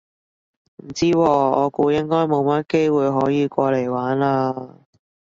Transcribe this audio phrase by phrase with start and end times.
[0.77, 4.69] 唔知喎，我估應該冇乜機會可以過嚟玩嘞